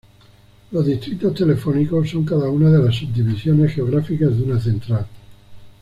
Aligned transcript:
Los 0.71 0.87
distritos 0.87 1.35
telefónicos 1.35 2.09
son 2.09 2.25
cada 2.25 2.49
una 2.49 2.71
de 2.71 2.83
las 2.83 2.95
subdivisiones 2.95 3.73
geográficas 3.75 4.35
de 4.35 4.41
una 4.43 4.59
central. 4.59 5.05